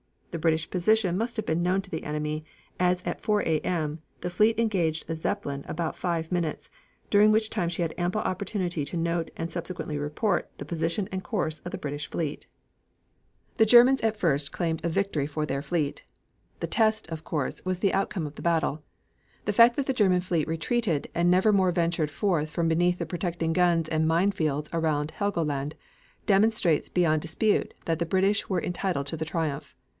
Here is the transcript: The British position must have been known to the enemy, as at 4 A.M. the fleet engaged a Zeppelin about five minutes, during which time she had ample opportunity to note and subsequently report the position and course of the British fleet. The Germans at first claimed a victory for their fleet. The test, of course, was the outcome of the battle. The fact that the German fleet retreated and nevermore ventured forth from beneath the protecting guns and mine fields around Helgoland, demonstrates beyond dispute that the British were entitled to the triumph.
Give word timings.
The 0.31 0.39
British 0.39 0.69
position 0.69 1.15
must 1.17 1.35
have 1.35 1.45
been 1.45 1.61
known 1.61 1.81
to 1.81 1.91
the 1.91 2.05
enemy, 2.05 2.43
as 2.79 3.03
at 3.03 3.21
4 3.21 3.41
A.M. 3.41 4.01
the 4.21 4.29
fleet 4.31 4.57
engaged 4.59 5.07
a 5.09 5.13
Zeppelin 5.13 5.63
about 5.67 5.97
five 5.97 6.31
minutes, 6.31 6.71
during 7.11 7.31
which 7.31 7.49
time 7.51 7.67
she 7.69 7.81
had 7.83 7.93
ample 7.97 8.21
opportunity 8.21 8.83
to 8.85 8.97
note 8.97 9.29
and 9.37 9.51
subsequently 9.51 9.99
report 9.99 10.49
the 10.57 10.63
position 10.65 11.09
and 11.11 11.21
course 11.21 11.59
of 11.59 11.71
the 11.73 11.77
British 11.77 12.09
fleet. 12.09 12.47
The 13.57 13.65
Germans 13.65 14.01
at 14.01 14.15
first 14.17 14.53
claimed 14.53 14.83
a 14.85 14.89
victory 14.89 15.27
for 15.27 15.45
their 15.45 15.61
fleet. 15.61 16.01
The 16.61 16.65
test, 16.65 17.09
of 17.11 17.25
course, 17.25 17.63
was 17.65 17.79
the 17.79 17.93
outcome 17.93 18.25
of 18.25 18.35
the 18.35 18.41
battle. 18.41 18.81
The 19.45 19.53
fact 19.53 19.75
that 19.75 19.85
the 19.85 19.93
German 19.93 20.21
fleet 20.21 20.47
retreated 20.47 21.09
and 21.13 21.29
nevermore 21.29 21.71
ventured 21.71 22.09
forth 22.09 22.49
from 22.49 22.69
beneath 22.69 22.97
the 22.99 23.05
protecting 23.05 23.51
guns 23.53 23.89
and 23.89 24.07
mine 24.07 24.31
fields 24.31 24.69
around 24.73 25.11
Helgoland, 25.11 25.73
demonstrates 26.25 26.87
beyond 26.89 27.21
dispute 27.21 27.73
that 27.85 27.99
the 27.99 28.05
British 28.07 28.47
were 28.49 28.63
entitled 28.63 29.05
to 29.07 29.17
the 29.17 29.25
triumph. 29.25 29.75